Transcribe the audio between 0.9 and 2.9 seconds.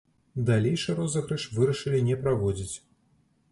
розыгрыш вырашылі не праводзіць.